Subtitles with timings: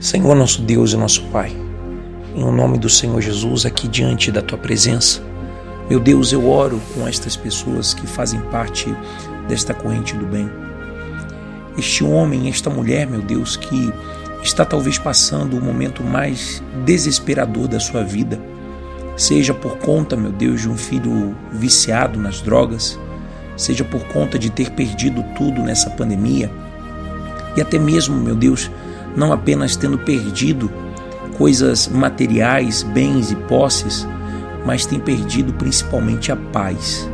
[0.00, 1.52] Senhor nosso Deus e nosso Pai,
[2.34, 5.22] em o nome do Senhor Jesus, aqui diante da tua presença,
[5.88, 8.94] meu Deus, eu oro com estas pessoas que fazem parte
[9.48, 10.50] desta corrente do bem.
[11.76, 13.92] Este homem, esta mulher, meu Deus, que
[14.42, 18.40] está talvez passando o momento mais desesperador da sua vida,
[19.16, 22.98] seja por conta, meu Deus, de um filho viciado nas drogas,
[23.56, 26.50] seja por conta de ter perdido tudo nessa pandemia,
[27.56, 28.70] e até mesmo, meu Deus,
[29.16, 30.70] não apenas tendo perdido
[31.36, 34.06] coisas materiais, bens e posses,
[34.64, 37.08] mas tem perdido principalmente a paz.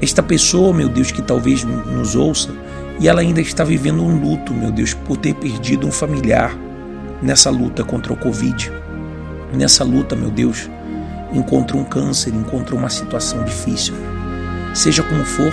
[0.00, 2.50] Esta pessoa, meu Deus, que talvez nos ouça,
[3.00, 6.56] e ela ainda está vivendo um luto, meu Deus, por ter perdido um familiar
[7.22, 8.72] nessa luta contra o Covid.
[9.52, 10.68] Nessa luta, meu Deus,
[11.32, 13.94] encontra um câncer, encontra uma situação difícil.
[14.74, 15.52] Seja como for,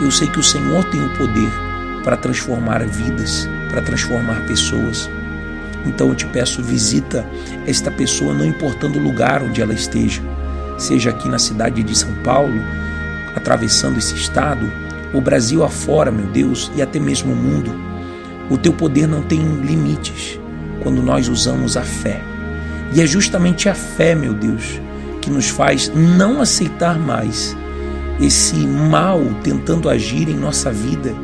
[0.00, 1.71] eu sei que o Senhor tem o poder
[2.02, 5.08] para transformar vidas, para transformar pessoas.
[5.86, 7.26] Então eu te peço, visita
[7.66, 10.22] esta pessoa, não importando o lugar onde ela esteja,
[10.78, 12.60] seja aqui na cidade de São Paulo,
[13.34, 14.70] atravessando esse estado,
[15.12, 17.72] o Brasil afora, meu Deus, e até mesmo o mundo.
[18.50, 20.38] O teu poder não tem limites
[20.82, 22.20] quando nós usamos a fé.
[22.94, 24.80] E é justamente a fé, meu Deus,
[25.20, 27.56] que nos faz não aceitar mais
[28.20, 31.14] esse mal tentando agir em nossa vida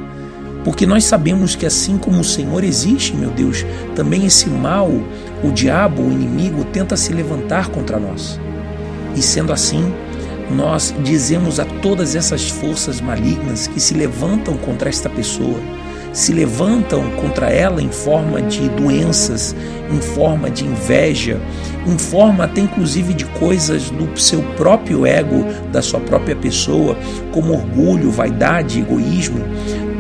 [0.69, 3.65] porque nós sabemos que assim como o Senhor existe, meu Deus,
[3.97, 4.91] também esse mal,
[5.43, 8.39] o diabo, o inimigo, tenta se levantar contra nós.
[9.17, 9.91] E sendo assim,
[10.51, 15.59] nós dizemos a todas essas forças malignas que se levantam contra esta pessoa,
[16.13, 19.57] se levantam contra ela em forma de doenças,
[19.91, 21.41] em forma de inveja,
[21.87, 26.95] em forma até inclusive de coisas do seu próprio ego, da sua própria pessoa,
[27.33, 29.43] como orgulho, vaidade, egoísmo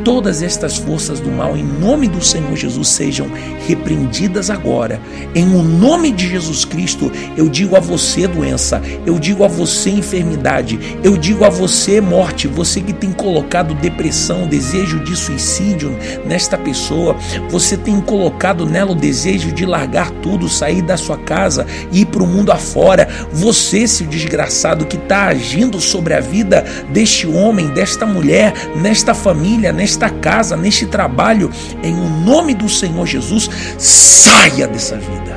[0.04, 3.28] todas estas forças do mal, em nome do Senhor Jesus, sejam
[3.66, 5.00] repreendidas agora.
[5.34, 9.90] Em o nome de Jesus Cristo, eu digo a você, doença, eu digo a você,
[9.90, 16.56] enfermidade, eu digo a você, morte, você que tem colocado depressão, desejo de suicídio nesta
[16.56, 17.16] pessoa,
[17.50, 22.06] você tem colocado nela o desejo de largar tudo, sair da sua casa e ir
[22.06, 23.08] para o mundo afora.
[23.32, 29.72] Você, seu desgraçado, que está agindo sobre a vida deste homem, desta mulher, nesta família,
[29.72, 31.50] nesta nesta casa, neste trabalho,
[31.82, 35.34] em o nome do Senhor Jesus, saia dessa vida.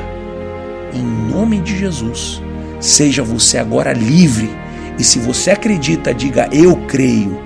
[0.94, 2.42] Em nome de Jesus,
[2.78, 4.50] seja você agora livre.
[5.00, 7.42] E se você acredita, diga eu creio.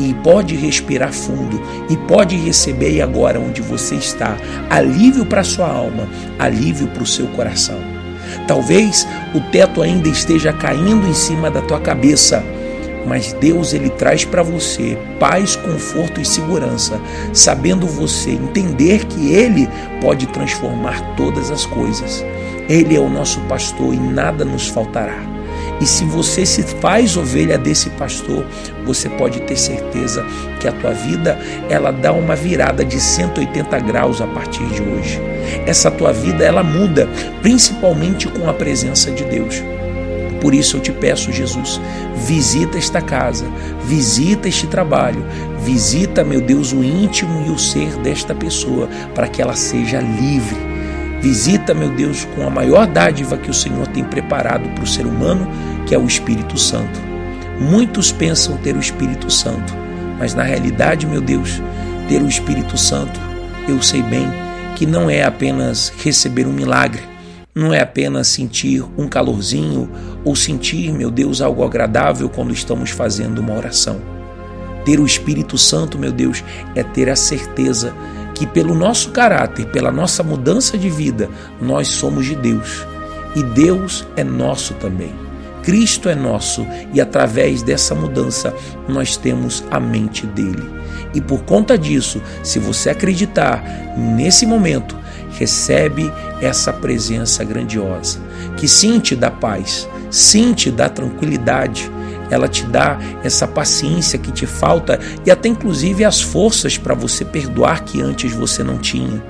[0.00, 4.36] E pode respirar fundo e pode receber agora onde você está
[4.68, 6.08] alívio para sua alma,
[6.38, 7.78] alívio para o seu coração.
[8.48, 12.42] Talvez o teto ainda esteja caindo em cima da tua cabeça
[13.06, 17.00] mas Deus ele traz para você paz, conforto e segurança,
[17.32, 19.68] sabendo você entender que ele
[20.00, 22.24] pode transformar todas as coisas.
[22.68, 25.40] Ele é o nosso pastor e nada nos faltará.
[25.80, 28.46] E se você se faz ovelha desse pastor,
[28.84, 30.24] você pode ter certeza
[30.60, 31.38] que a tua vida
[31.70, 35.18] ela dá uma virada de 180 graus a partir de hoje.
[35.66, 37.08] Essa tua vida ela muda,
[37.40, 39.62] principalmente com a presença de Deus.
[40.40, 41.80] Por isso eu te peço, Jesus,
[42.26, 43.46] visita esta casa,
[43.84, 45.24] visita este trabalho,
[45.62, 50.56] visita, meu Deus, o íntimo e o ser desta pessoa, para que ela seja livre.
[51.20, 55.06] Visita, meu Deus, com a maior dádiva que o Senhor tem preparado para o ser
[55.06, 55.46] humano,
[55.86, 56.98] que é o Espírito Santo.
[57.60, 59.74] Muitos pensam ter o Espírito Santo,
[60.18, 61.60] mas na realidade, meu Deus,
[62.08, 63.20] ter o Espírito Santo,
[63.68, 64.26] eu sei bem
[64.74, 67.02] que não é apenas receber um milagre,
[67.60, 69.86] não é apenas sentir um calorzinho
[70.24, 74.00] ou sentir, meu Deus, algo agradável quando estamos fazendo uma oração.
[74.82, 76.42] Ter o Espírito Santo, meu Deus,
[76.74, 77.94] é ter a certeza
[78.34, 81.28] que pelo nosso caráter, pela nossa mudança de vida,
[81.60, 82.86] nós somos de Deus
[83.36, 85.12] e Deus é nosso também.
[85.62, 88.54] Cristo é nosso e através dessa mudança
[88.88, 90.64] nós temos a mente dele.
[91.12, 93.62] E por conta disso, se você acreditar
[94.16, 94.96] nesse momento,
[95.32, 98.20] recebe essa presença grandiosa,
[98.56, 101.90] que sim te dá paz, sim te dá tranquilidade,
[102.30, 107.24] ela te dá essa paciência que te falta e até inclusive as forças para você
[107.24, 109.22] perdoar que antes você não tinha.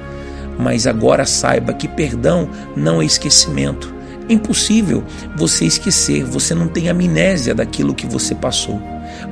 [0.58, 3.94] Mas agora saiba que perdão não é esquecimento.
[4.28, 5.02] É impossível
[5.36, 8.80] você esquecer, você não tem amnésia daquilo que você passou.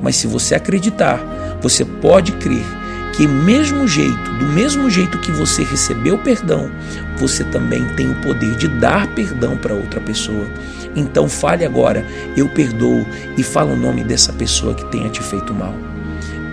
[0.01, 2.78] Mas se você acreditar, você pode crer
[3.19, 6.71] que mesmo jeito, do mesmo jeito que você recebeu perdão,
[7.17, 10.47] você também tem o poder de dar perdão para outra pessoa.
[10.95, 12.05] Então fale agora,
[12.37, 13.05] eu perdoo
[13.37, 15.75] e fala o nome dessa pessoa que tenha te feito mal.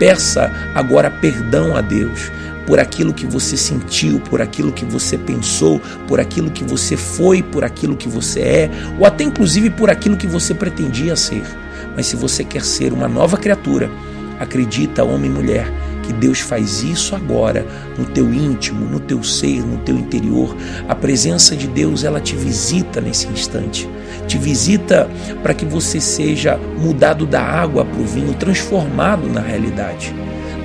[0.01, 2.33] Peça agora perdão a Deus.
[2.67, 7.41] por aquilo que você sentiu, por aquilo que você pensou, por aquilo que você foi,
[7.41, 11.45] por aquilo que você é, ou até inclusive por aquilo que você pretendia ser.
[11.95, 13.89] Mas se você quer ser uma nova criatura,
[14.41, 17.67] acredita, homem e mulher, que Deus faz isso agora
[17.99, 20.57] no teu íntimo, no teu ser, no teu interior.
[20.89, 23.89] A presença de Deus, ela te visita nesse instante.
[24.27, 25.09] Te visita
[25.43, 30.15] para que você seja mudado da água para o vinho, transformado na realidade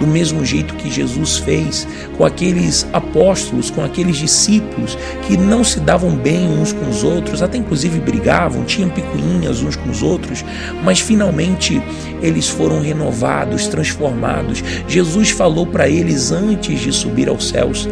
[0.02, 1.88] do mesmo jeito que Jesus fez
[2.18, 7.44] com aqueles apóstolos, com aqueles discípulos que não se davam bem uns com os outros,
[7.44, 10.44] até inclusive brigavam, tinham picuinhas uns com os outros,
[10.84, 11.80] mas finalmente
[12.20, 14.64] eles foram renovados, transformados.
[14.88, 17.88] Jesus falou para eles antes de subir aos céus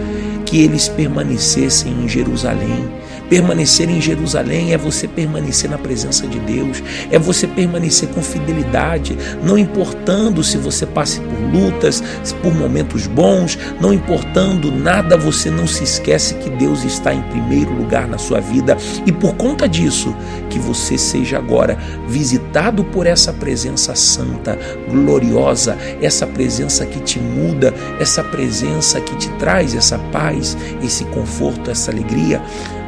[0.47, 2.89] que eles permanecessem em Jerusalém
[3.29, 6.81] Permanecer em Jerusalém é você permanecer na presença de Deus,
[7.11, 12.03] é você permanecer com fidelidade, não importando se você passe por lutas,
[12.41, 17.71] por momentos bons, não importando nada, você não se esquece que Deus está em primeiro
[17.71, 18.75] lugar na sua vida.
[19.05, 20.15] E por conta disso,
[20.49, 21.77] que você seja agora
[22.07, 24.57] visitado por essa presença santa,
[24.89, 31.69] gloriosa, essa presença que te muda, essa presença que te traz essa paz, esse conforto,
[31.69, 32.41] essa alegria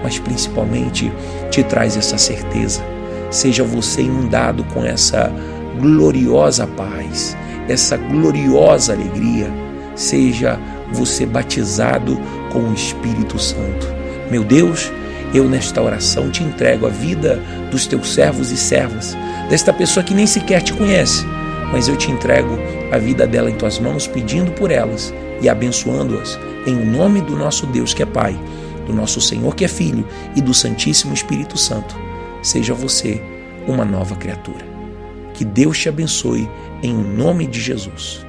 [0.03, 1.12] mas principalmente
[1.50, 2.83] te traz essa certeza.
[3.30, 5.31] Seja você inundado com essa
[5.80, 7.36] gloriosa paz,
[7.68, 9.50] essa gloriosa alegria.
[9.95, 10.59] Seja
[10.92, 12.19] você batizado
[12.51, 13.88] com o Espírito Santo.
[14.30, 14.92] Meu Deus,
[15.33, 19.15] eu nesta oração te entrego a vida dos teus servos e servas,
[19.50, 21.25] desta pessoa que nem sequer te conhece,
[21.71, 22.57] mas eu te entrego
[22.92, 26.38] a vida dela em tuas mãos, pedindo por elas e abençoando-as,
[26.68, 28.38] em nome do nosso Deus que é Pai
[28.86, 31.95] do nosso Senhor que é Filho e do Santíssimo Espírito Santo,
[32.42, 33.22] seja você
[33.68, 34.66] uma nova criatura.
[35.33, 36.50] Que Deus te abençoe
[36.83, 38.25] em nome de Jesus.